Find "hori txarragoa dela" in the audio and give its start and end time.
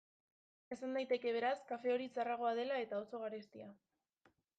1.95-2.79